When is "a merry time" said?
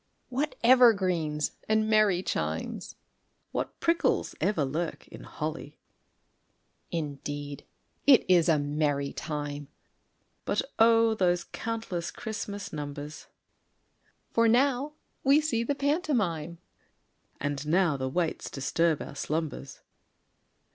8.49-9.67